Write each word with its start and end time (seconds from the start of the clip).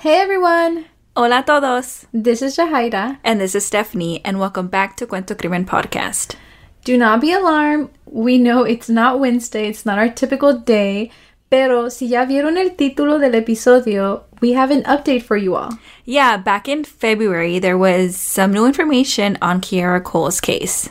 Hey 0.00 0.18
everyone! 0.18 0.86
Hola 1.14 1.40
a 1.40 1.42
todos! 1.42 2.06
This 2.10 2.40
is 2.40 2.56
Jahaira. 2.56 3.18
And 3.22 3.38
this 3.38 3.54
is 3.54 3.66
Stephanie, 3.66 4.24
and 4.24 4.40
welcome 4.40 4.68
back 4.68 4.96
to 4.96 5.06
Cuento 5.06 5.36
Crimen 5.36 5.66
Podcast. 5.66 6.36
Do 6.84 6.96
not 6.96 7.20
be 7.20 7.34
alarmed. 7.34 7.90
We 8.06 8.38
know 8.38 8.62
it's 8.62 8.88
not 8.88 9.20
Wednesday, 9.20 9.68
it's 9.68 9.84
not 9.84 9.98
our 9.98 10.08
typical 10.08 10.56
day, 10.56 11.10
pero 11.50 11.90
si 11.90 12.06
ya 12.06 12.24
vieron 12.24 12.56
el 12.56 12.70
título 12.76 13.20
del 13.20 13.34
episodio, 13.34 14.22
we 14.40 14.52
have 14.52 14.70
an 14.70 14.84
update 14.84 15.22
for 15.22 15.36
you 15.36 15.54
all. 15.54 15.78
Yeah, 16.06 16.38
back 16.38 16.66
in 16.66 16.82
February, 16.84 17.58
there 17.58 17.76
was 17.76 18.16
some 18.16 18.54
new 18.54 18.64
information 18.64 19.36
on 19.42 19.60
Kierra 19.60 20.02
Coles' 20.02 20.40
case. 20.40 20.88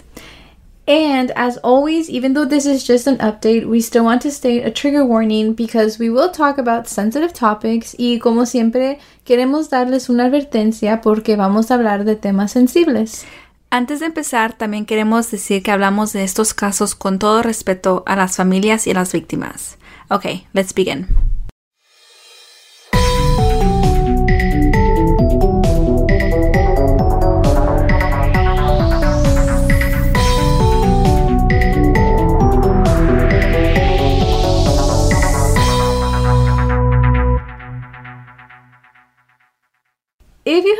And 0.89 1.31
as 1.35 1.57
always, 1.57 2.09
even 2.09 2.33
though 2.33 2.45
this 2.45 2.65
is 2.65 2.83
just 2.83 3.05
an 3.05 3.19
update, 3.19 3.67
we 3.67 3.79
still 3.79 4.03
want 4.03 4.23
to 4.23 4.31
state 4.31 4.65
a 4.65 4.71
trigger 4.71 5.05
warning 5.05 5.53
because 5.53 5.99
we 5.99 6.09
will 6.09 6.31
talk 6.31 6.57
about 6.57 6.87
sensitive 6.87 7.31
topics 7.31 7.95
y 7.99 8.17
como 8.17 8.47
siempre 8.47 8.97
queremos 9.23 9.69
darles 9.69 10.09
una 10.09 10.25
advertencia 10.25 10.99
porque 11.01 11.35
vamos 11.35 11.69
a 11.69 11.75
hablar 11.75 12.05
de 12.05 12.15
temas 12.15 12.53
sensibles. 12.53 13.23
Antes 13.69 13.99
de 13.99 14.07
empezar, 14.07 14.53
también 14.53 14.87
queremos 14.87 15.29
decir 15.29 15.61
que 15.61 15.69
hablamos 15.69 16.11
de 16.11 16.23
estos 16.23 16.55
casos 16.55 16.95
con 16.95 17.19
todo 17.19 17.43
respeto 17.43 18.01
a 18.07 18.15
las 18.15 18.37
familias 18.37 18.87
y 18.87 18.93
las 18.95 19.13
víctimas. 19.13 19.77
Okay, 20.09 20.47
let's 20.53 20.73
begin. 20.73 21.28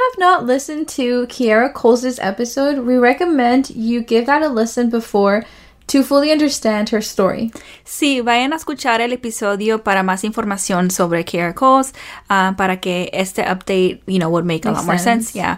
Have 0.09 0.17
not 0.17 0.45
listened 0.47 0.87
to 0.89 1.27
Kierra 1.27 1.71
Coles' 1.71 2.17
episode, 2.17 2.79
we 2.79 2.97
recommend 2.97 3.69
you 3.69 4.02
give 4.02 4.25
that 4.25 4.41
a 4.41 4.49
listen 4.49 4.89
before 4.89 5.43
to 5.85 6.01
fully 6.01 6.31
understand 6.31 6.89
her 6.89 6.99
story. 6.99 7.51
Sí, 7.85 8.19
vayan 8.21 8.51
a 8.53 8.55
escuchar 8.55 9.01
el 9.01 9.11
episodio 9.13 9.83
para 9.83 10.01
más 10.01 10.23
información 10.23 10.89
sobre 10.89 11.23
Kierra 11.25 11.53
Coles, 11.53 11.93
uh, 12.31 12.53
para 12.53 12.77
que 12.77 13.11
este 13.13 13.43
update, 13.43 14.01
you 14.07 14.17
know, 14.17 14.31
would 14.31 14.45
make 14.45 14.66
a 14.66 14.71
lot 14.71 14.85
more 14.85 14.97
sense. 14.97 15.35
Yeah. 15.35 15.57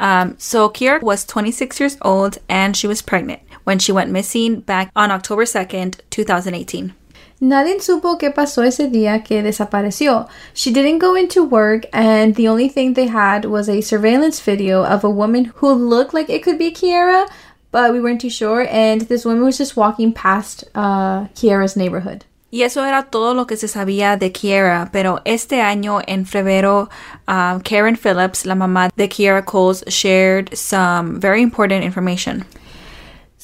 Um, 0.00 0.36
so 0.38 0.70
Kierra 0.70 1.02
was 1.02 1.26
26 1.26 1.78
years 1.78 1.98
old 2.00 2.38
and 2.48 2.74
she 2.74 2.86
was 2.86 3.02
pregnant 3.02 3.42
when 3.64 3.78
she 3.78 3.92
went 3.92 4.10
missing 4.10 4.60
back 4.60 4.90
on 4.96 5.10
October 5.10 5.44
2nd, 5.44 6.00
2018. 6.08 6.94
Nadie 7.42 7.80
supo 7.80 8.18
qué 8.18 8.30
pasó 8.30 8.62
ese 8.62 8.86
día 8.88 9.24
que 9.24 9.42
desapareció. 9.42 10.28
She 10.54 10.70
didn't 10.70 11.00
go 11.00 11.16
into 11.16 11.42
work, 11.42 11.86
and 11.92 12.36
the 12.36 12.46
only 12.46 12.68
thing 12.68 12.94
they 12.94 13.08
had 13.08 13.46
was 13.46 13.68
a 13.68 13.80
surveillance 13.80 14.38
video 14.40 14.84
of 14.84 15.02
a 15.02 15.10
woman 15.10 15.46
who 15.56 15.72
looked 15.72 16.14
like 16.14 16.30
it 16.30 16.44
could 16.44 16.56
be 16.56 16.70
Kierra, 16.70 17.26
but 17.72 17.92
we 17.92 18.00
weren't 18.00 18.20
too 18.20 18.30
sure. 18.30 18.68
And 18.70 19.00
this 19.08 19.24
woman 19.24 19.42
was 19.42 19.58
just 19.58 19.76
walking 19.76 20.12
past 20.12 20.62
uh, 20.76 21.26
Kierra's 21.34 21.76
neighborhood. 21.76 22.24
Y 22.52 22.62
eso 22.62 22.84
era 22.84 23.08
todo 23.10 23.34
lo 23.34 23.46
que 23.46 23.56
se 23.56 23.66
sabía 23.66 24.16
de 24.16 24.30
Kierra, 24.30 24.90
pero 24.92 25.18
este 25.24 25.60
año 25.60 26.00
en 26.06 26.26
febrero, 26.26 26.90
um, 27.26 27.60
Karen 27.60 27.96
Phillips, 27.96 28.46
la 28.46 28.54
mamá 28.54 28.88
de 28.94 29.08
Kierra 29.08 29.44
Coles, 29.44 29.82
shared 29.88 30.56
some 30.56 31.18
very 31.18 31.42
important 31.42 31.82
information. 31.82 32.44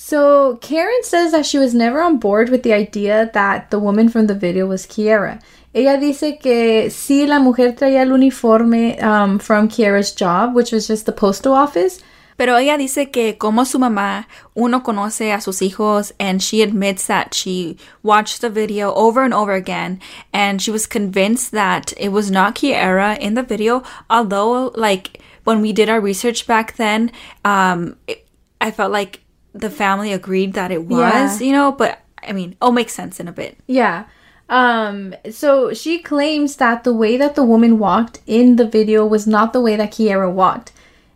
So, 0.09 0.57
Karen 0.63 1.03
says 1.03 1.33
that 1.33 1.45
she 1.45 1.59
was 1.59 1.75
never 1.75 2.01
on 2.01 2.17
board 2.17 2.49
with 2.49 2.63
the 2.63 2.73
idea 2.73 3.31
that 3.35 3.71
the 3.71 3.79
woman 3.79 4.09
from 4.09 4.27
the 4.27 4.35
video 4.35 4.65
was 4.65 4.87
Kierra. 4.87 5.39
Ella 5.75 5.99
dice 6.01 6.41
que 6.41 6.89
sí, 6.89 7.29
la 7.29 7.39
mujer 7.39 7.75
traía 7.75 8.01
el 8.01 8.13
uniforme 8.15 8.99
um, 9.03 9.39
from 9.39 9.69
Kierra's 9.69 10.11
job, 10.13 10.55
which 10.55 10.73
was 10.73 10.89
just 10.89 11.05
the 11.05 11.13
postal 11.13 11.53
office. 11.53 12.01
Pero 12.39 12.57
ella 12.57 12.79
dice 12.79 13.13
que 13.13 13.37
como 13.37 13.65
su 13.65 13.79
mamá, 13.79 14.25
uno 14.57 14.81
conoce 14.81 15.31
a 15.31 15.43
sus 15.43 15.61
hijos 15.61 16.11
and 16.19 16.43
she 16.43 16.63
admits 16.63 17.07
that 17.07 17.35
she 17.35 17.77
watched 18.03 18.41
the 18.41 18.49
video 18.49 18.95
over 18.95 19.23
and 19.25 19.35
over 19.35 19.53
again 19.53 20.01
and 20.33 20.63
she 20.63 20.71
was 20.71 20.87
convinced 20.87 21.53
that 21.53 21.93
it 21.99 22.13
was 22.13 22.31
not 22.31 22.55
Kierra 22.55 23.19
in 23.19 23.35
the 23.35 23.43
video, 23.43 23.83
although 24.09 24.73
like 24.75 25.21
when 25.45 25.61
we 25.61 25.75
did 25.75 25.91
our 25.91 26.01
research 26.01 26.47
back 26.47 26.77
then, 26.77 27.13
um, 27.45 27.99
it, 28.07 28.27
I 28.59 28.71
felt 28.71 28.91
like 28.91 29.21
the 29.61 29.71
family 29.71 30.13
agreed 30.13 30.55
that 30.55 30.71
it 30.71 30.85
was, 30.85 31.41
yeah. 31.41 31.47
you 31.47 31.53
know, 31.53 31.73
but 31.73 32.01
I 32.23 32.33
mean, 32.33 32.57
oh, 32.61 32.73
makes 32.73 32.93
sense 32.93 33.21
in 33.21 33.29
a 33.29 33.33
bit. 33.33 33.59
Yeah. 33.67 34.05
Um, 34.49 35.15
so 35.31 35.75
she 35.75 35.99
claims 35.99 36.57
that 36.57 36.85
the 36.85 36.93
way 36.93 37.17
that 37.17 37.35
the 37.35 37.45
woman 37.45 37.79
walked 37.79 38.21
in 38.27 38.57
the 38.57 38.67
video 38.67 39.05
was 39.05 39.27
not 39.27 39.53
the 39.53 39.61
way 39.61 39.77
that 39.77 39.93
Kierra 39.93 40.33
walked. 40.33 40.73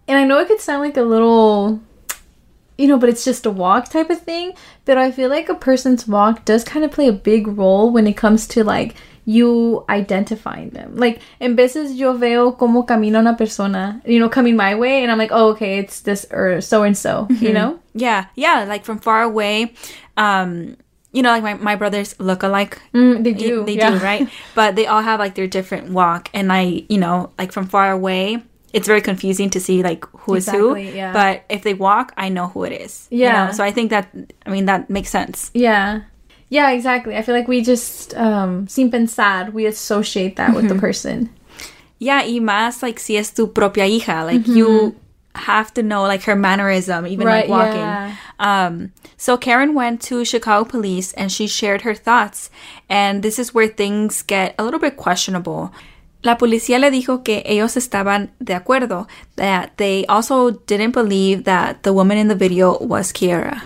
And 0.06 0.18
I 0.18 0.24
know 0.24 0.38
it 0.38 0.48
could 0.48 0.60
sound 0.60 0.82
like 0.82 0.96
a 0.96 1.02
little, 1.02 1.80
you 2.76 2.88
know, 2.88 2.98
but 2.98 3.08
it's 3.08 3.24
just 3.24 3.46
a 3.46 3.50
walk 3.50 3.88
type 3.88 4.10
of 4.10 4.20
thing. 4.20 4.52
But 4.84 4.98
I 4.98 5.10
feel 5.10 5.30
like 5.30 5.48
a 5.48 5.54
person's 5.54 6.06
walk 6.06 6.44
does 6.44 6.64
kind 6.64 6.84
of 6.84 6.90
play 6.90 7.08
a 7.08 7.12
big 7.12 7.46
role 7.46 7.90
when 7.90 8.06
it 8.06 8.16
comes 8.16 8.46
to 8.48 8.64
like 8.64 8.94
you 9.24 9.84
identifying 9.88 10.70
them. 10.70 10.96
Like, 10.96 11.20
en 11.40 11.56
veces 11.56 11.96
yo 11.96 12.14
veo 12.14 12.52
como 12.52 12.82
camina 12.84 13.18
una 13.18 13.36
persona, 13.36 14.02
you 14.04 14.18
know, 14.18 14.28
coming 14.28 14.56
my 14.56 14.74
way, 14.74 15.02
and 15.02 15.10
I'm 15.10 15.18
like, 15.18 15.30
oh, 15.32 15.50
okay, 15.50 15.78
it's 15.78 16.00
this 16.00 16.26
or 16.30 16.60
so 16.60 16.82
and 16.82 16.96
so, 16.96 17.26
you 17.40 17.52
know? 17.52 17.78
Yeah, 17.94 18.26
yeah, 18.34 18.64
like 18.64 18.84
from 18.84 18.98
far 18.98 19.22
away. 19.22 19.74
Um, 20.16 20.76
you 21.12 21.22
know, 21.22 21.30
like 21.30 21.42
my, 21.42 21.54
my 21.54 21.76
brothers 21.76 22.18
look 22.18 22.42
alike. 22.42 22.80
Mm, 22.94 23.22
they 23.22 23.32
do. 23.32 23.64
They 23.64 23.76
yeah. 23.76 23.90
do, 23.90 23.98
right? 23.98 24.28
But 24.54 24.76
they 24.76 24.86
all 24.86 25.02
have 25.02 25.20
like 25.20 25.34
their 25.34 25.46
different 25.46 25.90
walk. 25.92 26.30
And 26.32 26.50
I, 26.50 26.84
you 26.88 26.98
know, 26.98 27.30
like 27.38 27.52
from 27.52 27.66
far 27.66 27.90
away, 27.92 28.42
it's 28.72 28.86
very 28.86 29.02
confusing 29.02 29.50
to 29.50 29.60
see 29.60 29.82
like 29.82 30.06
who 30.20 30.34
exactly, 30.34 30.88
is 30.88 30.90
who. 30.90 30.96
Yeah. 30.96 31.12
But 31.12 31.44
if 31.50 31.62
they 31.62 31.74
walk, 31.74 32.12
I 32.16 32.30
know 32.30 32.48
who 32.48 32.64
it 32.64 32.72
is. 32.72 33.08
Yeah. 33.10 33.26
You 33.26 33.46
know? 33.48 33.52
So 33.52 33.64
I 33.64 33.70
think 33.70 33.90
that, 33.90 34.08
I 34.46 34.50
mean, 34.50 34.64
that 34.66 34.88
makes 34.88 35.10
sense. 35.10 35.50
Yeah. 35.52 36.02
Yeah, 36.52 36.70
exactly. 36.70 37.16
I 37.16 37.22
feel 37.22 37.34
like 37.34 37.48
we 37.48 37.62
just, 37.62 38.14
um, 38.14 38.68
sin 38.68 38.90
pensar, 38.90 39.50
we 39.54 39.64
associate 39.64 40.36
that 40.36 40.54
with 40.54 40.68
the 40.68 40.74
person. 40.74 41.30
Yeah, 41.98 42.20
y 42.26 42.40
más 42.40 42.82
like 42.82 42.98
si 43.00 43.16
es 43.16 43.30
tu 43.30 43.46
propia 43.46 43.84
hija. 43.86 44.22
Like 44.26 44.46
you 44.46 44.94
have 45.34 45.72
to 45.72 45.82
know 45.82 46.02
like 46.02 46.24
her 46.24 46.36
mannerism, 46.36 47.06
even 47.06 47.26
Right, 47.26 47.48
like 47.48 47.48
walking. 47.48 47.80
yeah. 47.80 48.14
Um, 48.38 48.92
so 49.16 49.38
Karen 49.38 49.72
went 49.72 50.02
to 50.02 50.26
Chicago 50.26 50.68
police 50.68 51.14
and 51.14 51.32
she 51.32 51.46
shared 51.46 51.82
her 51.82 51.94
thoughts. 51.94 52.50
And 52.90 53.22
this 53.22 53.38
is 53.38 53.54
where 53.54 53.66
things 53.68 54.20
get 54.20 54.54
a 54.58 54.62
little 54.64 54.80
bit 54.80 54.98
questionable. 54.98 55.72
La 56.22 56.36
policía 56.36 56.78
le 56.78 56.90
dijo 56.90 57.24
que 57.24 57.42
ellos 57.46 57.76
estaban 57.76 58.28
de 58.44 58.52
acuerdo, 58.54 59.08
that 59.36 59.70
they 59.78 60.04
also 60.06 60.50
didn't 60.66 60.92
believe 60.92 61.44
that 61.44 61.82
the 61.82 61.94
woman 61.94 62.18
in 62.18 62.28
the 62.28 62.34
video 62.36 62.76
was 62.78 63.10
Kierra. 63.10 63.62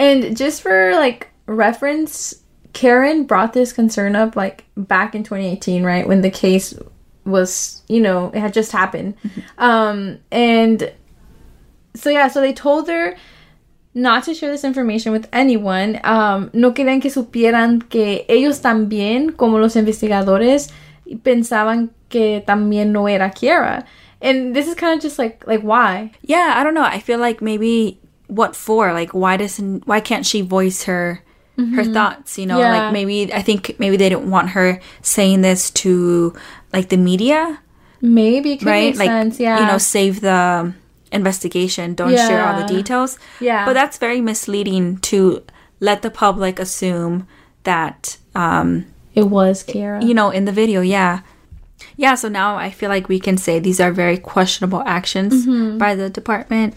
And 0.00 0.36
just 0.36 0.62
for 0.62 0.92
like 0.96 1.28
reference, 1.52 2.42
Karen 2.72 3.24
brought 3.24 3.52
this 3.52 3.72
concern 3.72 4.16
up 4.16 4.36
like 4.36 4.64
back 4.76 5.14
in 5.14 5.22
2018, 5.22 5.84
right? 5.84 6.06
When 6.06 6.22
the 6.22 6.30
case 6.30 6.74
was, 7.24 7.82
you 7.88 8.00
know, 8.00 8.30
it 8.34 8.40
had 8.40 8.52
just 8.52 8.72
happened. 8.72 9.14
Um, 9.58 10.18
and 10.30 10.92
so, 11.94 12.10
yeah, 12.10 12.28
so 12.28 12.40
they 12.40 12.52
told 12.52 12.88
her 12.88 13.16
not 13.94 14.24
to 14.24 14.34
share 14.34 14.50
this 14.50 14.64
information 14.64 15.12
with 15.12 15.28
anyone. 15.32 16.00
Um, 16.04 16.50
no 16.54 16.72
querían 16.72 17.02
que 17.02 17.10
supieran 17.10 17.88
que 17.88 18.24
ellos 18.28 18.60
también, 18.60 19.36
como 19.36 19.58
los 19.58 19.76
investigadores, 19.76 20.70
pensaban 21.06 21.90
que 22.08 22.42
también 22.46 22.88
no 22.92 23.06
era 23.06 23.30
Kierra. 23.30 23.84
And 24.20 24.54
this 24.54 24.68
is 24.68 24.74
kind 24.74 24.96
of 24.96 25.02
just 25.02 25.18
like, 25.18 25.46
like 25.46 25.62
why? 25.62 26.12
Yeah, 26.22 26.54
I 26.56 26.64
don't 26.64 26.74
know. 26.74 26.84
I 26.84 27.00
feel 27.00 27.18
like 27.18 27.42
maybe 27.42 27.98
what 28.28 28.56
for? 28.56 28.92
Like 28.92 29.12
why 29.12 29.36
doesn't 29.36 29.86
why 29.86 30.00
can't 30.00 30.24
she 30.24 30.40
voice 30.40 30.84
her 30.84 31.22
her 31.58 31.84
thoughts, 31.84 32.38
you 32.38 32.46
know? 32.46 32.58
Yeah. 32.58 32.72
Like 32.84 32.92
maybe 32.92 33.32
I 33.32 33.42
think 33.42 33.76
maybe 33.78 33.96
they 33.96 34.08
didn't 34.08 34.30
want 34.30 34.50
her 34.50 34.80
saying 35.02 35.42
this 35.42 35.70
to 35.82 36.34
like 36.72 36.88
the 36.88 36.96
media, 36.96 37.60
Maybe 38.00 38.54
it 38.54 38.62
right? 38.64 38.96
like 38.96 39.06
sense. 39.08 39.38
Yeah. 39.38 39.60
you 39.60 39.66
know, 39.66 39.78
save 39.78 40.22
the 40.22 40.72
investigation, 41.12 41.94
don't 41.94 42.10
share 42.16 42.44
all 42.44 42.58
the 42.60 42.66
details. 42.66 43.18
Yeah. 43.40 43.64
But 43.64 43.74
that's 43.74 43.98
very 43.98 44.20
misleading 44.20 44.98
to 45.12 45.42
let 45.80 46.02
the 46.02 46.10
public 46.10 46.58
assume 46.58 47.26
that 47.64 48.16
um 48.34 48.86
it 49.14 49.24
was 49.28 49.62
Kierra. 49.62 50.02
you 50.02 50.14
know, 50.14 50.30
in 50.30 50.46
the 50.46 50.52
video, 50.52 50.80
yeah. 50.80 51.20
Yeah, 51.96 52.14
so 52.14 52.28
now 52.28 52.56
I 52.56 52.70
feel 52.70 52.88
like 52.88 53.08
we 53.08 53.20
can 53.20 53.36
say 53.36 53.58
these 53.58 53.78
are 53.78 53.92
very 53.92 54.16
questionable 54.16 54.82
actions 54.86 55.46
by 55.78 55.94
the 55.94 56.08
department. 56.08 56.74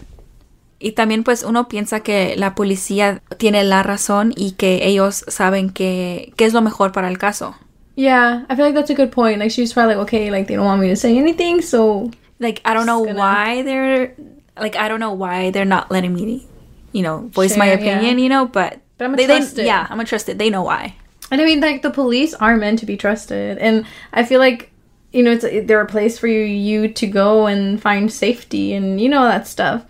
Y 0.78 0.92
también 0.92 1.24
pues 1.24 1.42
uno 1.42 1.68
piensa 1.68 2.00
que 2.00 2.34
la 2.36 2.54
policía 2.54 3.22
tiene 3.38 3.64
la 3.64 3.82
razón 3.82 4.32
y 4.36 4.52
que 4.52 4.86
ellos 4.86 5.24
saben 5.28 5.70
que, 5.70 6.32
que 6.36 6.44
es 6.44 6.52
lo 6.52 6.60
mejor 6.60 6.92
para 6.92 7.08
el 7.08 7.16
caso. 7.18 7.56
Yeah, 7.96 8.44
I 8.50 8.56
feel 8.56 8.66
like 8.66 8.74
that's 8.74 8.90
a 8.90 8.94
good 8.94 9.10
point. 9.10 9.38
Like 9.38 9.50
she's 9.50 9.72
probably 9.72 9.94
like, 9.94 10.02
okay, 10.02 10.30
like 10.30 10.46
they 10.48 10.54
don't 10.56 10.66
want 10.66 10.82
me 10.82 10.88
to 10.88 10.96
say 10.96 11.16
anything, 11.18 11.62
so 11.62 12.10
Like 12.38 12.60
I 12.66 12.74
don't 12.74 12.84
know 12.84 13.02
gonna- 13.06 13.18
why 13.18 13.62
they're 13.62 14.12
like 14.60 14.76
I 14.76 14.88
don't 14.88 15.00
know 15.00 15.12
why 15.14 15.50
they're 15.50 15.64
not 15.64 15.90
letting 15.90 16.12
me, 16.12 16.46
you 16.92 17.02
know, 17.02 17.30
voice 17.32 17.56
my 17.56 17.66
Share, 17.68 17.80
yeah. 17.80 17.92
opinion, 17.96 18.18
you 18.18 18.28
know, 18.28 18.44
but, 18.46 18.80
But 18.98 19.06
I'ma 19.06 19.16
they, 19.16 19.24
they- 19.26 19.38
trust 19.38 19.58
it. 19.58 19.64
yeah, 19.64 19.86
I'm 19.88 19.96
gonna 19.96 20.04
trust 20.04 20.28
it. 20.28 20.36
They 20.36 20.50
know 20.50 20.62
why. 20.62 20.94
and 21.30 21.40
I 21.40 21.44
mean 21.46 21.60
like 21.60 21.80
the 21.80 21.90
police 21.90 22.34
are 22.34 22.54
meant 22.58 22.78
to 22.80 22.86
be 22.86 22.98
trusted, 22.98 23.56
and 23.56 23.86
I 24.12 24.24
feel 24.24 24.40
like 24.40 24.70
you 25.12 25.22
know, 25.22 25.30
it's 25.32 25.46
they're 25.66 25.80
a 25.80 25.86
place 25.86 26.18
for 26.18 26.26
you, 26.26 26.40
you 26.44 26.88
to 26.92 27.06
go 27.06 27.46
and 27.46 27.80
find 27.80 28.12
safety 28.12 28.74
and 28.74 29.00
you 29.00 29.08
know 29.08 29.24
that 29.24 29.46
stuff. 29.48 29.86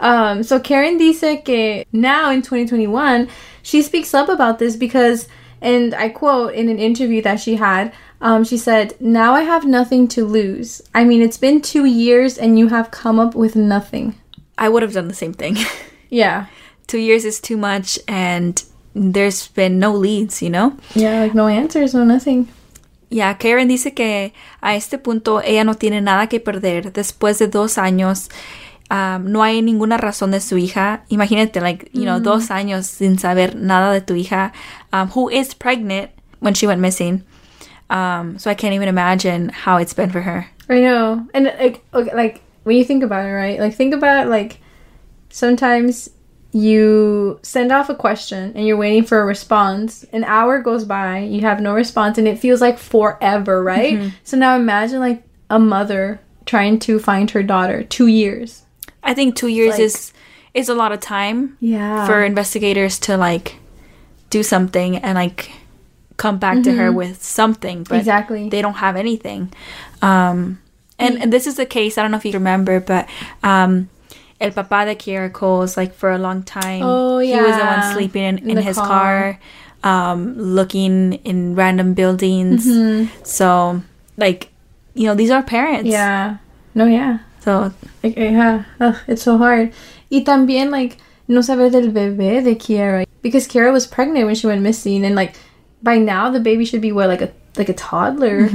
Um, 0.00 0.42
so 0.42 0.58
Karen 0.58 0.98
dice 0.98 1.42
que 1.44 1.84
now 1.92 2.30
in 2.30 2.42
2021, 2.42 3.28
she 3.62 3.82
speaks 3.82 4.14
up 4.14 4.28
about 4.28 4.58
this 4.58 4.74
because, 4.74 5.28
and 5.60 5.94
I 5.94 6.08
quote 6.08 6.54
in 6.54 6.68
an 6.68 6.78
interview 6.78 7.22
that 7.22 7.38
she 7.38 7.56
had, 7.56 7.92
um, 8.22 8.42
she 8.44 8.56
said, 8.56 8.94
Now 8.98 9.34
I 9.34 9.42
have 9.42 9.64
nothing 9.66 10.08
to 10.08 10.24
lose. 10.24 10.82
I 10.94 11.04
mean, 11.04 11.22
it's 11.22 11.38
been 11.38 11.60
two 11.60 11.84
years 11.84 12.38
and 12.38 12.58
you 12.58 12.68
have 12.68 12.90
come 12.90 13.18
up 13.18 13.34
with 13.34 13.54
nothing. 13.54 14.14
I 14.58 14.68
would 14.68 14.82
have 14.82 14.92
done 14.92 15.08
the 15.08 15.14
same 15.14 15.32
thing. 15.34 15.56
Yeah. 16.10 16.46
Two 16.88 16.98
years 16.98 17.24
is 17.24 17.40
too 17.40 17.56
much, 17.56 17.96
and 18.08 18.60
there's 18.94 19.46
been 19.46 19.78
no 19.78 19.94
leads, 19.94 20.42
you 20.42 20.50
know? 20.50 20.76
Yeah, 20.96 21.20
like 21.20 21.34
no 21.34 21.46
answers, 21.46 21.94
no 21.94 22.02
nothing. 22.04 22.48
Ya, 23.10 23.34
Karen 23.34 23.68
dice 23.68 23.94
que 23.94 24.32
a 24.60 24.74
este 24.74 24.98
punto 24.98 25.40
ella 25.40 25.64
no 25.64 25.74
tiene 25.74 26.00
nada 26.00 26.28
que 26.28 26.40
perder. 26.40 26.92
Después 26.92 27.38
de 27.38 27.46
dos 27.46 27.78
años, 27.78 28.28
um, 28.90 29.30
no 29.30 29.42
hay 29.42 29.62
ninguna 29.62 29.96
razón 29.98 30.32
de 30.32 30.40
su 30.40 30.56
hija. 30.56 31.02
Imagínate, 31.10 31.60
like, 31.62 31.88
you 31.92 32.04
know, 32.04 32.18
dos 32.18 32.48
años 32.48 32.84
sin 32.84 33.18
saber 33.18 33.54
nada 33.54 33.92
de 33.92 34.00
tu 34.00 34.14
hija, 34.14 34.52
um, 34.92 35.08
who 35.08 35.28
is 35.28 35.54
pregnant 35.54 36.10
when 36.40 36.54
she 36.54 36.66
went 36.66 36.80
missing. 36.80 37.22
Um, 37.88 38.38
so 38.38 38.50
I 38.50 38.54
can't 38.54 38.74
even 38.74 38.88
imagine 38.88 39.48
how 39.48 39.78
it's 39.78 39.94
been 39.94 40.10
for 40.10 40.20
her. 40.22 40.46
I 40.68 40.80
know. 40.80 41.26
And 41.34 41.46
like, 41.58 41.84
okay, 41.92 42.14
like 42.14 42.42
when 42.64 42.76
you 42.76 42.84
think 42.84 43.02
about 43.02 43.26
it, 43.26 43.32
right? 43.32 43.58
Like 43.58 43.74
think 43.74 43.94
about 43.94 44.28
like 44.28 44.60
sometimes 45.28 46.10
you 46.52 47.38
send 47.42 47.70
off 47.70 47.88
a 47.90 47.94
question 47.94 48.52
and 48.54 48.66
you're 48.66 48.76
waiting 48.76 49.04
for 49.04 49.20
a 49.20 49.24
response. 49.24 50.04
An 50.12 50.24
hour 50.24 50.60
goes 50.60 50.84
by, 50.84 51.18
you 51.20 51.42
have 51.42 51.60
no 51.60 51.74
response, 51.74 52.18
and 52.18 52.26
it 52.26 52.38
feels 52.38 52.60
like 52.60 52.78
forever, 52.78 53.62
right? 53.62 54.12
So 54.24 54.36
now 54.36 54.56
imagine 54.56 55.00
like 55.00 55.22
a 55.48 55.58
mother 55.58 56.20
trying 56.46 56.78
to 56.80 56.98
find 56.98 57.30
her 57.30 57.42
daughter. 57.42 57.84
Two 57.84 58.08
years. 58.08 58.64
I 59.02 59.14
think 59.14 59.34
two 59.36 59.48
years 59.48 59.72
like- 59.72 59.80
is 59.80 60.12
is 60.52 60.68
a 60.68 60.74
lot 60.74 60.90
of 60.92 61.00
time 61.00 61.56
Yeah. 61.60 62.06
for 62.06 62.24
investigators 62.24 62.98
to 63.00 63.16
like 63.16 63.56
do 64.30 64.42
something 64.42 64.96
and 64.96 65.14
like 65.14 65.50
come 66.16 66.38
back 66.38 66.62
to 66.64 66.72
her 66.72 66.90
with 66.92 67.22
something, 67.22 67.84
but 67.88 67.98
Exactly. 67.98 68.48
they 68.48 68.60
don't 68.60 68.74
have 68.74 68.96
anything. 68.96 69.52
Um, 70.02 70.58
and, 70.98 71.22
and 71.22 71.32
this 71.32 71.46
is 71.46 71.54
the 71.56 71.64
case. 71.66 71.96
I 71.96 72.02
don't 72.02 72.10
know 72.10 72.18
if 72.18 72.24
you 72.26 72.32
remember, 72.32 72.78
but 72.80 73.08
um, 73.42 73.88
El 74.40 74.50
Papa 74.50 74.84
de 74.86 74.94
Kierra 74.96 75.32
Coles, 75.32 75.76
like 75.76 75.94
for 75.94 76.10
a 76.10 76.18
long 76.18 76.42
time, 76.42 76.82
Oh, 76.84 77.20
yeah. 77.20 77.36
he 77.36 77.42
was 77.42 77.56
the 77.56 77.64
one 77.64 77.92
sleeping 77.94 78.22
in, 78.24 78.38
In 78.38 78.58
in 78.58 78.62
his 78.64 78.76
car. 78.76 79.38
car, 79.82 80.12
um, 80.12 80.34
looking 80.36 81.14
in 81.24 81.54
random 81.54 81.94
buildings. 81.94 82.66
Mm-hmm. 82.66 83.08
So, 83.24 83.80
like, 84.18 84.48
you 84.94 85.04
know, 85.06 85.14
these 85.14 85.30
are 85.30 85.42
parents. 85.42 85.88
yeah. 85.88 86.36
No, 86.74 86.84
yeah. 86.86 87.18
So 87.40 87.72
Like, 88.02 88.16
yeah. 88.16 88.64
Ugh, 88.80 88.96
it's 89.06 89.22
so 89.22 89.38
hard. 89.38 89.72
Y 90.10 90.24
también, 90.24 90.70
like, 90.70 90.96
no 91.28 91.40
saber 91.40 91.70
del 91.70 91.90
bebé 91.90 92.42
de 92.42 92.54
Kierra. 92.54 93.06
Because 93.22 93.46
Kierra 93.46 93.72
was 93.72 93.86
pregnant 93.86 94.26
when 94.26 94.34
she 94.34 94.46
went 94.46 94.62
missing. 94.62 95.04
And, 95.04 95.14
like, 95.14 95.34
by 95.82 95.98
now, 95.98 96.30
the 96.30 96.40
baby 96.40 96.64
should 96.64 96.80
be, 96.80 96.92
what, 96.92 97.08
like 97.08 97.22
a 97.22 97.30
like 97.56 97.68
a 97.68 97.74
toddler? 97.74 98.48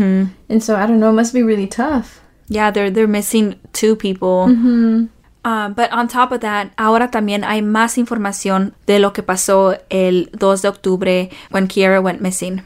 And 0.49 0.63
so, 0.63 0.75
I 0.75 0.87
don't 0.87 0.99
know. 0.99 1.09
It 1.09 1.13
must 1.13 1.33
be 1.33 1.43
really 1.43 1.67
tough. 1.67 2.21
Yeah, 2.47 2.71
they're 2.71 2.91
they're 2.91 3.07
missing 3.07 3.59
two 3.73 3.95
people. 3.95 4.47
Mm-hmm. 4.47 5.05
Uh, 5.43 5.69
but 5.69 5.91
on 5.91 6.07
top 6.07 6.31
of 6.31 6.41
that, 6.41 6.71
ahora 6.77 7.09
también 7.11 7.43
hay 7.43 7.61
más 7.61 7.97
información 7.97 8.73
de 8.87 8.97
lo 8.99 9.11
que 9.11 9.21
pasó 9.21 9.79
el 9.91 10.27
2 10.33 10.61
de 10.63 10.67
octubre 10.67 11.29
when 11.51 11.67
Kierra 11.67 12.01
went 12.01 12.19
missing. 12.19 12.63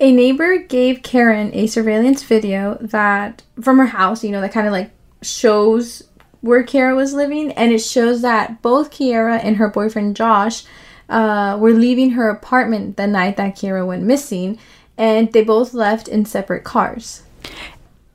A 0.00 0.10
neighbor 0.10 0.56
gave 0.56 1.02
Karen 1.02 1.50
a 1.52 1.66
surveillance 1.66 2.22
video 2.22 2.78
that 2.80 3.42
from 3.60 3.78
her 3.78 3.86
house, 3.86 4.24
you 4.24 4.30
know, 4.30 4.40
that 4.40 4.52
kind 4.52 4.66
of 4.66 4.72
like 4.72 4.90
shows 5.22 6.04
where 6.40 6.62
Kierra 6.62 6.94
was 6.94 7.12
living, 7.12 7.52
and 7.52 7.72
it 7.72 7.80
shows 7.80 8.22
that 8.22 8.62
both 8.62 8.90
Kierra 8.90 9.42
and 9.42 9.56
her 9.56 9.68
boyfriend 9.68 10.16
Josh 10.16 10.64
uh, 11.08 11.56
were 11.58 11.72
leaving 11.72 12.10
her 12.10 12.28
apartment 12.28 12.96
the 12.96 13.06
night 13.06 13.36
that 13.36 13.56
Kierra 13.56 13.86
went 13.86 14.02
missing, 14.02 14.58
and 14.96 15.32
they 15.32 15.42
both 15.42 15.74
left 15.74 16.08
in 16.08 16.24
separate 16.24 16.64
cars. 16.64 17.22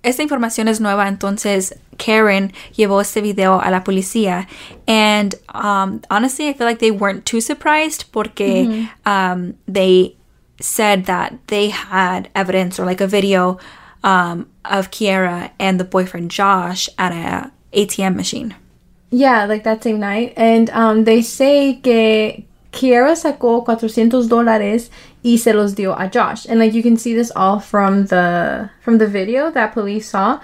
Esta 0.04 0.22
información 0.22 0.68
es 0.68 0.82
nueva, 0.82 1.08
entonces 1.08 1.74
Karen 1.98 2.52
llevó 2.74 3.00
este 3.00 3.22
video 3.22 3.62
a 3.64 3.72
la 3.72 3.86
policía. 3.86 4.48
And 4.86 5.34
um, 5.50 6.02
honestly, 6.10 6.50
I 6.50 6.54
feel 6.54 6.68
like 6.68 6.80
they 6.80 6.92
weren't 6.92 7.26
too 7.26 7.40
surprised 7.40 8.12
porque 8.12 8.90
um, 9.06 9.54
they 9.66 10.18
said 10.60 11.06
that 11.06 11.40
they 11.48 11.70
had 11.70 12.30
evidence 12.36 12.80
or 12.80 12.86
like 12.86 13.00
a 13.00 13.08
video 13.08 13.58
um, 14.04 14.50
of 14.66 14.92
Kierra 14.92 15.52
and 15.60 15.80
the 15.80 15.84
boyfriend 15.84 16.32
Josh 16.32 16.90
at 16.98 17.12
a 17.12 17.52
ATM 17.78 18.16
machine. 18.16 18.56
Yeah, 19.10 19.46
like 19.46 19.64
that 19.64 19.84
same 19.84 20.00
night. 20.00 20.34
And 20.36 20.70
um, 20.72 21.04
they 21.04 21.22
say 21.22 21.76
que 21.76 22.46
Kierra 22.72 23.16
sacó 23.16 23.64
400 23.64 24.28
dólares 24.28 24.90
y 25.24 25.38
se 25.38 25.54
los 25.54 25.74
dio 25.74 25.94
a 25.94 26.10
Josh. 26.10 26.46
And 26.50 26.60
like 26.60 26.74
you 26.74 26.82
can 26.82 26.98
see 26.98 27.14
this 27.14 27.32
all 27.36 27.60
from 27.60 28.08
the 28.08 28.70
from 28.82 28.98
the 28.98 29.08
video 29.08 29.52
that 29.52 29.74
police 29.74 30.10
saw. 30.10 30.40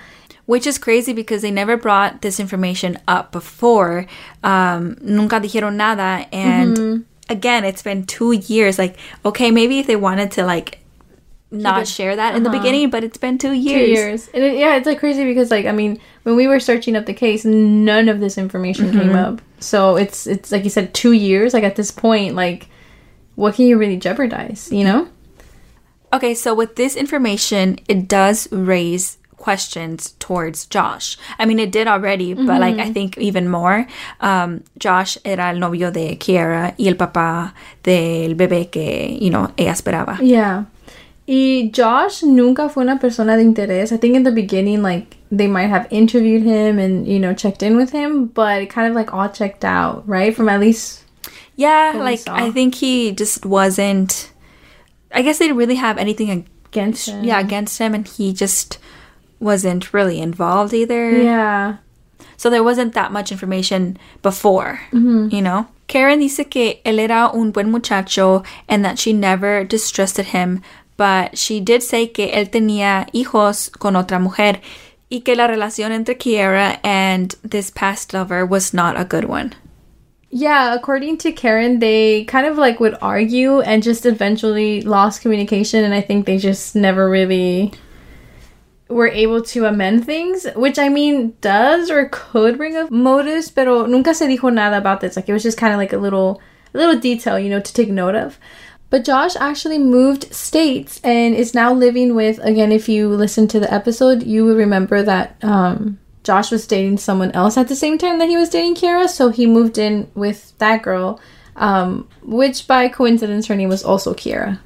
Which 0.46 0.66
is 0.66 0.80
crazy 0.80 1.14
because 1.14 1.44
they 1.44 1.52
never 1.52 1.78
brought 1.78 2.22
this 2.24 2.40
information 2.40 2.98
up 3.08 3.32
before. 3.32 4.08
Um, 4.44 4.98
nunca 5.00 5.40
dijeron 5.40 5.76
nada. 5.76 6.26
And 6.34 7.06
again, 7.30 7.64
it's 7.64 7.84
been 7.84 8.06
two 8.08 8.32
years. 8.32 8.80
Like, 8.80 8.98
okay, 9.24 9.52
maybe 9.52 9.78
if 9.78 9.86
they 9.86 9.96
wanted 9.96 10.32
to, 10.32 10.46
like, 10.48 10.79
not 11.52 11.88
share 11.88 12.16
that 12.16 12.36
in 12.36 12.44
the 12.44 12.50
uh-huh. 12.50 12.60
beginning, 12.60 12.90
but 12.90 13.04
it's 13.04 13.18
been 13.18 13.38
two 13.38 13.54
years. 13.54 13.86
Two 13.86 13.92
years. 13.92 14.30
And 14.34 14.44
it, 14.44 14.58
yeah, 14.58 14.76
it's 14.76 14.86
like 14.86 15.00
crazy 15.00 15.26
because 15.26 15.52
like 15.52 15.66
I 15.66 15.72
mean, 15.72 16.00
when 16.24 16.36
we 16.36 16.48
were 16.48 16.60
searching 16.60 16.96
up 16.96 17.06
the 17.06 17.14
case, 17.14 17.46
none 17.46 18.10
of 18.10 18.20
this 18.20 18.38
information 18.38 18.92
came 18.92 19.10
mm-hmm. 19.10 19.16
up. 19.16 19.42
So 19.60 19.96
it's 19.96 20.28
it's 20.28 20.52
like 20.52 20.64
you 20.64 20.70
said, 20.70 20.94
two 20.94 21.14
years. 21.14 21.54
Like 21.54 21.64
at 21.64 21.76
this 21.76 21.92
point, 21.92 22.36
like 22.36 22.70
what 23.36 23.56
can 23.56 23.66
you 23.66 23.78
really 23.78 23.98
jeopardize? 23.98 24.72
You 24.72 24.84
know? 24.84 25.10
Okay, 26.12 26.34
so 26.34 26.54
with 26.54 26.76
this 26.76 26.96
information, 26.96 27.78
it 27.88 28.08
does 28.08 28.52
raise 28.52 29.18
questions 29.38 30.16
towards 30.20 30.66
Josh. 30.66 31.18
I 31.40 31.46
mean, 31.46 31.60
it 31.60 31.72
did 31.72 31.88
already, 31.88 32.34
but 32.34 32.60
like 32.60 32.76
I 32.76 32.84
mm-hmm. 32.84 32.94
think 32.94 33.18
even 33.18 33.48
more. 33.48 33.88
Um, 34.20 34.64
Josh 34.78 35.18
era 35.24 35.50
el 35.50 35.60
novio 35.60 35.92
de 35.92 36.18
Kierra 36.18 36.76
y 36.78 36.88
el 36.88 36.96
papá 36.96 37.54
del 37.84 38.36
bebé 38.36 38.70
que, 38.70 39.18
you 39.22 39.30
know, 39.30 39.52
ella 39.58 39.72
esperaba. 39.72 40.18
Yeah. 40.22 40.66
Y 41.30 41.70
Josh 41.72 42.24
nunca 42.24 42.70
fue 42.70 42.82
una 42.82 42.98
persona 42.98 43.38
de 43.38 43.44
interés. 43.44 43.92
I 43.92 43.98
think 43.98 44.16
in 44.16 44.24
the 44.24 44.32
beginning, 44.32 44.82
like 44.82 45.18
they 45.32 45.46
might 45.46 45.68
have 45.68 45.88
interviewed 45.92 46.42
him 46.42 46.80
and 46.80 47.08
you 47.08 47.20
know 47.20 47.36
checked 47.36 47.62
in 47.62 47.78
with 47.78 47.92
him, 47.92 48.26
but 48.26 48.64
it 48.64 48.72
kind 48.72 48.90
of 48.90 48.96
like 48.96 49.14
all 49.14 49.30
checked 49.30 49.64
out, 49.64 50.08
right? 50.08 50.36
From 50.36 50.50
at 50.50 50.60
least 50.60 51.06
Yeah, 51.60 51.92
like. 51.98 52.22
I 52.30 52.52
think 52.52 52.76
he 52.76 53.12
just 53.12 53.46
wasn't. 53.46 54.32
I 55.12 55.22
guess 55.22 55.40
they 55.40 55.46
didn't 55.48 55.58
really 55.58 55.76
have 55.76 55.98
anything, 55.98 56.48
against 56.66 57.10
him. 57.10 57.26
yeah, 57.26 57.40
against 57.40 57.80
him, 57.80 57.94
and 57.94 58.08
he 58.08 58.32
just 58.32 58.80
wasn't 59.42 59.94
really 59.94 60.22
involved 60.22 60.74
either. 60.74 61.12
Yeah. 61.12 61.78
So 62.38 62.50
there 62.50 62.64
wasn't 62.64 62.94
that 62.94 63.12
much 63.12 63.34
information 63.34 63.98
before, 64.22 64.80
mm-hmm. 64.94 65.36
you 65.36 65.42
know? 65.42 65.68
Karen 65.88 66.20
dice 66.20 66.48
que 66.50 66.76
él 66.86 67.00
era 67.00 67.30
un 67.34 67.52
buen 67.52 67.70
muchacho 67.72 68.44
and 68.70 68.86
that 68.86 68.98
she 68.98 69.12
never 69.12 69.66
distrusted 69.66 70.28
him, 70.28 70.62
but 71.00 71.38
she 71.38 71.62
did 71.62 71.82
say 71.82 72.08
que 72.08 72.28
él 72.34 72.50
tenía 72.50 73.08
hijos 73.14 73.72
con 73.72 73.96
otra 73.96 74.20
mujer 74.20 74.60
y 75.10 75.22
que 75.22 75.34
la 75.34 75.48
relación 75.48 75.94
entre 75.94 76.16
Kierra 76.16 76.78
and 76.84 77.36
this 77.42 77.72
past 77.72 78.14
lover 78.14 78.46
was 78.46 78.74
not 78.74 79.00
a 79.00 79.06
good 79.06 79.24
one. 79.24 79.56
Yeah, 80.30 80.76
according 80.76 81.18
to 81.20 81.32
Karen, 81.32 81.80
they 81.80 82.26
kind 82.26 82.46
of 82.46 82.58
like 82.58 82.82
would 82.82 82.98
argue 83.02 83.62
and 83.62 83.82
just 83.82 84.06
eventually 84.06 84.82
lost 84.82 85.22
communication, 85.22 85.86
and 85.86 85.94
I 85.94 86.02
think 86.02 86.26
they 86.26 86.38
just 86.38 86.76
never 86.76 87.10
really 87.10 87.72
were 88.90 89.08
able 89.08 89.42
to 89.42 89.66
amend 89.66 90.06
things, 90.06 90.46
which 90.56 90.78
I 90.78 90.90
mean 90.90 91.34
does 91.40 91.90
or 91.90 92.10
could 92.10 92.58
bring 92.58 92.76
up 92.76 92.92
motives, 92.92 93.50
pero 93.50 93.86
nunca 93.86 94.14
se 94.14 94.28
dijo 94.28 94.54
nada 94.54 94.78
about 94.78 95.00
this. 95.00 95.16
Like 95.16 95.30
it 95.30 95.34
was 95.34 95.44
just 95.44 95.58
kind 95.58 95.74
of 95.74 95.80
like 95.80 95.94
a 95.94 95.98
little, 95.98 96.42
a 96.74 96.78
little 96.78 97.00
detail, 97.00 97.40
you 97.40 97.50
know, 97.50 97.62
to 97.62 97.74
take 97.74 97.90
note 97.90 98.16
of. 98.16 98.38
But 98.90 99.06
Josh 99.06 99.36
actually 99.36 99.78
moved 99.78 100.34
states 100.34 101.00
and 101.04 101.36
is 101.36 101.54
now 101.54 101.74
living 101.74 102.16
with. 102.16 102.40
Again, 102.40 102.72
if 102.72 102.90
you 102.90 103.10
listen 103.10 103.48
to 103.50 103.60
the 103.60 103.72
episode, 103.72 104.24
you 104.24 104.46
will 104.46 104.56
remember 104.56 105.04
that 105.04 105.36
um, 105.44 106.00
Josh 106.24 106.52
was 106.52 106.66
dating 106.66 106.98
someone 106.98 107.32
else 107.32 107.56
at 107.58 107.68
the 107.68 107.76
same 107.76 107.98
time 107.98 108.18
that 108.20 108.30
he 108.30 108.38
was 108.38 108.50
dating 108.50 108.76
Kierra. 108.76 109.08
So 109.08 109.30
he 109.30 109.46
moved 109.46 109.78
in 109.78 110.10
with 110.16 110.58
that 110.58 110.82
girl, 110.82 111.20
um, 111.56 112.08
which 112.24 112.68
by 112.68 112.90
coincidence 112.90 113.48
her 113.48 113.56
name 113.56 113.70
was 113.70 113.84
also 113.84 114.14
Kiara. 114.14 114.60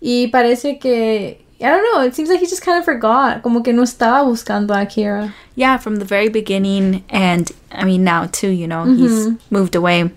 Y 0.00 0.28
parece 0.32 0.80
que 0.80 1.38
I 1.60 1.70
don't 1.70 1.94
know. 1.94 2.02
It 2.02 2.14
seems 2.14 2.28
like 2.28 2.40
he 2.40 2.46
just 2.46 2.62
kind 2.62 2.78
of 2.78 2.84
forgot, 2.84 3.42
como 3.42 3.62
que 3.62 3.72
no 3.72 3.82
estaba 3.82 4.24
buscando 4.24 4.70
a 4.70 4.84
Kierra. 4.84 5.32
Yeah, 5.54 5.76
from 5.76 5.96
the 5.96 6.04
very 6.04 6.28
beginning, 6.28 7.04
and 7.08 7.50
I 7.70 7.84
mean 7.84 8.02
now 8.02 8.26
too, 8.26 8.50
you 8.50 8.66
know, 8.66 8.84
he's 8.84 9.28
moved 9.50 9.76
away. 9.76 10.10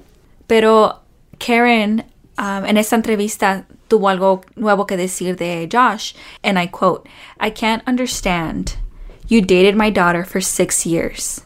Pero 0.48 1.00
Karen, 1.38 2.03
um, 2.38 2.65
en 2.65 2.77
esta 2.77 2.96
entrevista, 2.96 3.65
tuvo 3.89 4.10
algo 4.10 4.44
nuevo 4.56 4.86
que 4.86 4.98
decir 4.98 5.36
de 5.36 5.67
Josh, 5.67 6.13
and 6.44 6.60
I 6.60 6.67
quote, 6.67 7.08
I 7.39 7.50
can't 7.50 7.84
understand. 7.88 8.77
You 9.27 9.41
dated 9.41 9.75
my 9.75 9.89
daughter 9.89 10.24
for 10.24 10.39
six 10.39 10.86
years. 10.86 11.41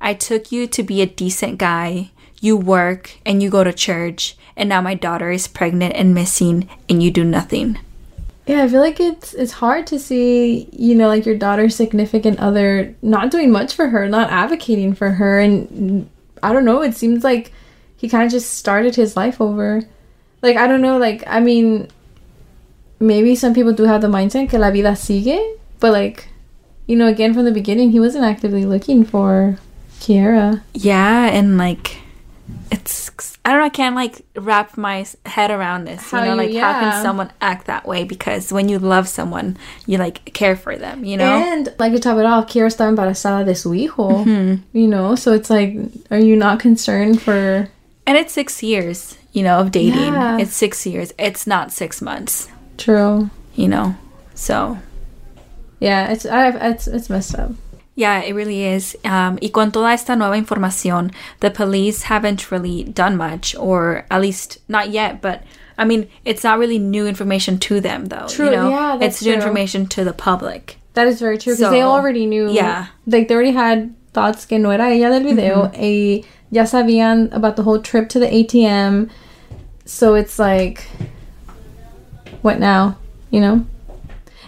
I 0.00 0.14
took 0.14 0.50
you 0.50 0.66
to 0.66 0.82
be 0.82 1.00
a 1.00 1.06
decent 1.06 1.58
guy. 1.58 2.10
You 2.40 2.56
work 2.56 3.18
and 3.24 3.40
you 3.40 3.50
go 3.50 3.62
to 3.62 3.72
church, 3.72 4.36
and 4.56 4.68
now 4.68 4.80
my 4.80 4.94
daughter 4.94 5.30
is 5.30 5.46
pregnant 5.46 5.94
and 5.94 6.12
missing, 6.12 6.68
and 6.88 7.02
you 7.02 7.10
do 7.10 7.24
nothing. 7.24 7.78
Yeah, 8.46 8.64
I 8.64 8.68
feel 8.68 8.80
like 8.80 8.98
it's 8.98 9.34
it's 9.34 9.52
hard 9.52 9.86
to 9.86 10.00
see, 10.00 10.68
you 10.72 10.96
know, 10.96 11.06
like 11.06 11.24
your 11.24 11.36
daughter's 11.36 11.76
significant 11.76 12.40
other 12.40 12.96
not 13.00 13.30
doing 13.30 13.52
much 13.52 13.74
for 13.74 13.88
her, 13.88 14.08
not 14.08 14.30
advocating 14.30 14.94
for 14.94 15.10
her, 15.10 15.38
and 15.38 16.10
I 16.42 16.52
don't 16.52 16.64
know. 16.64 16.82
It 16.82 16.96
seems 16.96 17.22
like 17.22 17.52
he 17.96 18.08
kind 18.08 18.24
of 18.24 18.32
just 18.32 18.54
started 18.54 18.96
his 18.96 19.16
life 19.16 19.40
over. 19.40 19.82
Like 20.42 20.56
I 20.56 20.66
don't 20.66 20.82
know. 20.82 20.98
Like 20.98 21.24
I 21.26 21.40
mean, 21.40 21.88
maybe 23.00 23.34
some 23.34 23.54
people 23.54 23.72
do 23.72 23.84
have 23.84 24.00
the 24.00 24.08
mindset 24.08 24.50
que 24.50 24.58
la 24.58 24.70
vida 24.70 24.96
sigue, 24.96 25.38
but 25.80 25.92
like, 25.92 26.28
you 26.86 26.96
know, 26.96 27.06
again 27.06 27.32
from 27.32 27.44
the 27.44 27.52
beginning, 27.52 27.92
he 27.92 28.00
wasn't 28.00 28.24
actively 28.24 28.64
looking 28.64 29.04
for 29.04 29.56
Kierra. 30.00 30.62
Yeah, 30.74 31.26
and 31.26 31.56
like, 31.58 31.96
it's 32.70 33.10
I 33.44 33.50
don't 33.50 33.58
know. 33.60 33.66
I 33.66 33.70
can't 33.70 33.96
like 33.96 34.24
wrap 34.36 34.76
my 34.76 35.04
head 35.26 35.50
around 35.50 35.84
this. 35.84 36.10
How 36.10 36.20
you 36.22 36.26
know, 36.34 36.42
you- 36.42 36.60
like 36.60 36.62
how 36.62 36.80
can 36.80 37.02
someone 37.02 37.32
act 37.40 37.66
that 37.66 37.86
way? 37.86 38.04
Because 38.04 38.52
when 38.52 38.68
you 38.68 38.78
love 38.78 39.08
someone, 39.08 39.56
you 39.86 39.98
like 39.98 40.32
care 40.32 40.54
for 40.54 40.76
them. 40.76 41.04
You 41.04 41.16
know. 41.16 41.24
And 41.24 41.72
like 41.78 41.92
to 41.92 41.98
top 41.98 42.18
it 42.18 42.24
off, 42.24 42.46
Kierra 42.48 42.68
estaba 42.68 42.94
embarazada 42.96 43.44
de 43.44 43.54
su 43.54 43.70
hijo. 43.70 44.24
Mm-hmm. 44.24 44.76
You 44.78 44.86
know, 44.88 45.14
so 45.16 45.32
it's 45.32 45.50
like, 45.50 45.76
are 46.10 46.18
you 46.18 46.36
not 46.36 46.60
concerned 46.60 47.20
for? 47.20 47.68
And 48.06 48.16
it's 48.18 48.32
six 48.32 48.62
years, 48.62 49.16
you 49.32 49.42
know, 49.42 49.58
of 49.60 49.70
dating. 49.70 50.12
Yeah. 50.14 50.38
It's 50.38 50.54
six 50.54 50.84
years. 50.86 51.12
It's 51.18 51.46
not 51.46 51.72
six 51.72 52.02
months, 52.02 52.48
True. 52.76 53.30
you 53.54 53.68
know. 53.68 53.94
So 54.34 54.78
Yeah, 55.80 56.10
it's 56.12 56.26
I, 56.26 56.48
it's 56.70 56.86
it's 56.86 57.08
messed 57.10 57.34
up. 57.38 57.52
yeah, 57.94 58.22
it 58.22 58.34
really 58.34 58.64
is. 58.64 58.96
Um, 59.04 59.38
y 59.42 59.50
con 59.52 59.70
toda 59.72 59.90
esta 59.92 60.16
nueva 60.16 60.36
información, 60.36 61.12
the 61.40 61.50
police 61.50 62.02
haven't 62.04 62.50
really 62.50 62.84
done 62.84 63.16
much, 63.16 63.54
or 63.56 64.04
at 64.10 64.20
least 64.20 64.58
not 64.68 64.90
yet. 64.90 65.20
But 65.20 65.42
I 65.78 65.84
mean, 65.84 66.08
it's 66.24 66.42
not 66.44 66.58
really 66.58 66.78
new 66.78 67.06
information 67.06 67.58
to 67.60 67.80
them, 67.80 68.06
though. 68.06 68.26
True, 68.28 68.46
You 68.46 68.52
know? 68.52 68.70
yeah, 68.70 68.96
that's 68.98 69.16
it's 69.16 69.22
new 69.22 69.32
true. 69.32 69.40
information 69.42 69.86
to 69.88 70.04
the 70.04 70.12
public. 70.12 70.78
That 70.94 71.06
is 71.06 71.20
very 71.20 71.38
true 71.38 71.54
because 71.54 71.70
they 71.70 71.82
already 71.82 72.26
knew. 72.26 72.50
yeah. 72.50 72.86
like 73.06 73.28
they 73.28 73.34
already 73.34 73.52
had 73.52 73.94
thoughts 74.12 74.44
que 74.44 74.58
no 74.58 74.70
era 74.70 74.90
ella 74.90 75.08
del 75.08 75.22
video. 75.22 75.70
A 75.74 76.22
ya 76.52 76.62
sabían 76.62 77.32
about 77.32 77.56
the 77.56 77.64
whole 77.64 77.80
trip 77.80 78.08
to 78.10 78.20
the 78.20 78.28
ATM. 78.28 79.10
So 79.84 80.14
it's 80.14 80.38
like, 80.38 80.86
what 82.42 82.60
now? 82.60 82.98
You 83.30 83.40
know. 83.40 83.66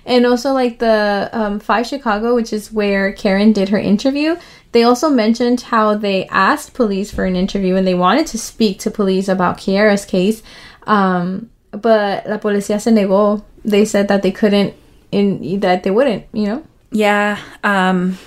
And 0.06 0.26
also, 0.26 0.52
like 0.52 0.78
the 0.78 1.30
um, 1.32 1.58
Five 1.58 1.86
Chicago, 1.86 2.34
which 2.34 2.52
is 2.52 2.70
where 2.70 3.12
Karen 3.12 3.52
did 3.52 3.70
her 3.70 3.78
interview, 3.78 4.36
they 4.72 4.82
also 4.82 5.08
mentioned 5.08 5.62
how 5.72 5.94
they 5.94 6.26
asked 6.28 6.74
police 6.74 7.10
for 7.10 7.24
an 7.24 7.36
interview 7.36 7.74
and 7.74 7.86
they 7.86 7.94
wanted 7.94 8.26
to 8.28 8.38
speak 8.38 8.78
to 8.80 8.90
police 8.90 9.28
about 9.28 9.56
Kierra's 9.56 10.04
case. 10.04 10.42
Um, 10.86 11.48
but 11.70 12.28
la 12.28 12.36
policía 12.36 12.80
se 12.80 12.90
negó. 12.90 13.42
They 13.64 13.86
said 13.86 14.08
that 14.08 14.20
they 14.20 14.30
couldn't, 14.30 14.74
in 15.10 15.60
that 15.60 15.84
they 15.84 15.90
wouldn't, 15.90 16.26
you 16.34 16.46
know? 16.46 16.64
Yeah, 16.90 17.38
um, 17.64 18.18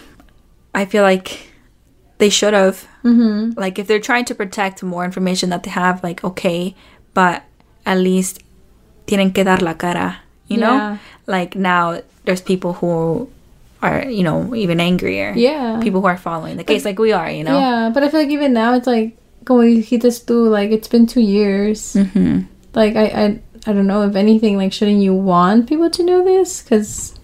I 0.74 0.86
feel 0.86 1.04
like 1.04 1.52
they 2.18 2.30
should 2.30 2.54
have. 2.56 2.88
Mm-hmm. 3.08 3.60
Like, 3.60 3.80
if 3.80 3.88
they're 3.88 4.00
trying 4.00 4.26
to 4.26 4.36
protect 4.36 4.84
more 4.84 5.06
information 5.06 5.50
that 5.50 5.64
they 5.64 5.72
have, 5.72 6.04
like, 6.04 6.24
okay, 6.24 6.76
but 7.14 7.44
at 7.86 7.98
least 7.98 8.44
tienen 9.06 9.34
que 9.34 9.44
dar 9.44 9.58
la 9.60 9.74
cara, 9.74 10.20
you 10.48 10.58
know? 10.58 10.74
Yeah. 10.74 10.98
Like, 11.26 11.56
now 11.56 12.02
there's 12.26 12.42
people 12.42 12.74
who 12.74 13.30
are, 13.82 14.04
you 14.06 14.24
know, 14.24 14.54
even 14.56 14.80
angrier. 14.80 15.34
Yeah. 15.36 15.80
People 15.82 16.02
who 16.02 16.08
are 16.08 16.18
following 16.18 16.58
the 16.58 16.64
case, 16.64 16.84
like 16.84 17.00
we 17.00 17.14
are, 17.14 17.32
you 17.32 17.44
know? 17.44 17.58
Yeah, 17.58 17.90
but 17.94 18.04
I 18.04 18.10
feel 18.10 18.20
like 18.20 18.30
even 18.30 18.54
now 18.54 18.74
it's 18.74 18.88
like, 18.88 19.18
como 19.46 19.62
dijiste 19.62 20.26
tú, 20.26 20.50
like 20.50 20.72
it's 20.72 20.90
been 20.90 21.08
two 21.08 21.22
years. 21.22 21.94
Mm-hmm. 21.94 22.42
Like 22.74 22.96
I, 22.96 23.06
I, 23.06 23.40
I 23.66 23.74
don't 23.74 23.88
know 23.88 24.04
if 24.04 24.16
anything. 24.16 24.58
Like, 24.58 24.74
shouldn't 24.74 25.02
you 25.02 25.14
want 25.14 25.70
people 25.70 25.90
to 25.90 26.04
know 26.04 26.24
this? 26.24 26.62
Because 26.62 27.18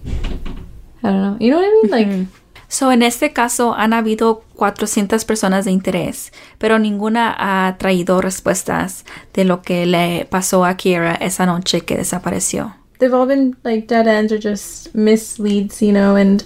I 1.03 1.11
don't 1.11 1.21
know. 1.21 1.37
You 1.39 1.51
know 1.51 1.57
what 1.57 1.65
I 1.65 1.71
mean? 1.81 1.91
Like, 1.91 2.27
So, 2.73 2.91
en 2.91 3.03
este 3.03 3.33
caso 3.33 3.75
han 3.75 3.93
habido 3.93 4.41
400 4.55 5.25
personas 5.25 5.63
de 5.63 5.71
interés, 5.71 6.33
pero 6.57 6.79
ninguna 6.79 7.35
ha 7.37 7.77
traído 7.77 8.19
respuestas 8.19 9.05
de 9.31 9.45
lo 9.45 9.61
que 9.61 9.85
le 9.85 10.25
pasó 10.25 10.65
a 10.65 10.75
Kierra 10.75 11.13
esa 11.13 11.45
noche 11.45 11.81
que 11.81 11.95
desapareció. 11.95 12.73
they've 12.97 13.13
all 13.13 13.27
been 13.27 13.55
like 13.63 13.87
dead 13.87 14.07
ends 14.07 14.31
or 14.31 14.39
just 14.39 14.95
misleads, 14.95 15.81
you 15.81 15.91
know. 15.91 16.15
And 16.15 16.43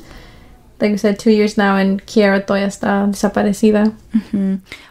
like 0.81 0.91
I 0.91 0.95
said, 0.97 1.17
two 1.17 1.31
years 1.31 1.57
now, 1.57 1.77
and 1.77 2.05
Kierra 2.05 2.45
todavía 2.45 2.67
está 2.67 3.07
desaparecida. 3.07 3.93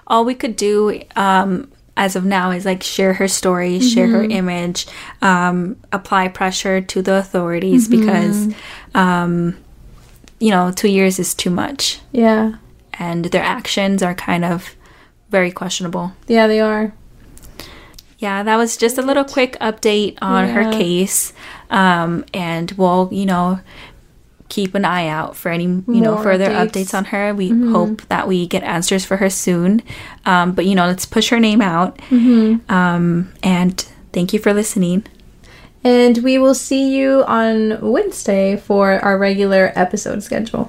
All 0.06 0.24
we 0.24 0.34
could 0.34 0.56
do 0.56 1.02
um, 1.16 1.70
as 1.98 2.16
of 2.16 2.24
now 2.24 2.50
is 2.50 2.64
like 2.64 2.82
share 2.82 3.12
her 3.14 3.28
story, 3.28 3.80
share 3.80 4.06
her 4.06 4.24
image, 4.24 4.86
um, 5.20 5.76
apply 5.92 6.28
pressure 6.28 6.80
to 6.80 7.02
the 7.02 7.16
authorities 7.16 7.88
because, 7.88 8.54
um, 8.94 9.56
you 10.38 10.50
know, 10.50 10.70
two 10.72 10.88
years 10.88 11.18
is 11.18 11.34
too 11.34 11.50
much. 11.50 12.00
Yeah, 12.12 12.54
And 12.98 13.26
their 13.26 13.42
actions 13.42 14.02
are 14.02 14.14
kind 14.14 14.44
of 14.44 14.74
very 15.30 15.50
questionable. 15.50 16.12
yeah, 16.28 16.46
they 16.46 16.60
are. 16.60 16.92
Yeah, 18.18 18.42
that 18.42 18.56
was 18.56 18.76
just 18.78 18.96
a 18.96 19.02
little 19.02 19.24
quick 19.24 19.56
update 19.60 20.16
on 20.22 20.48
her 20.48 20.72
case. 20.72 21.32
Um, 21.68 22.24
and 22.32 22.70
we'll, 22.72 23.10
you 23.12 23.26
know, 23.26 23.60
keep 24.48 24.74
an 24.74 24.84
eye 24.86 25.06
out 25.08 25.36
for 25.36 25.50
any, 25.50 25.64
you 25.64 25.82
know, 25.86 26.16
further 26.22 26.46
updates. 26.46 26.70
updates. 26.70 26.94
on 26.94 27.04
her. 27.06 27.34
We 27.34 27.48
hope 27.72 28.02
that 28.08 28.26
we 28.26 28.46
get 28.46 28.62
answers 28.62 29.04
for 29.04 29.18
her 29.18 29.28
soon. 29.28 29.82
Um, 30.24 30.52
but, 30.52 30.64
you 30.64 30.74
know, 30.74 30.86
let's 30.86 31.04
push 31.04 31.28
her 31.28 31.40
name 31.40 31.60
out. 31.60 32.00
Um, 32.70 33.32
and 33.42 33.80
thank 34.12 34.32
you 34.32 34.38
for 34.38 34.54
listening. 34.54 35.04
And 35.86 36.18
we 36.18 36.36
will 36.36 36.56
see 36.56 36.96
you 36.96 37.22
on 37.28 37.80
Wednesday 37.80 38.56
for 38.56 38.98
our 38.98 39.16
regular 39.16 39.70
episode 39.76 40.24
schedule. 40.24 40.68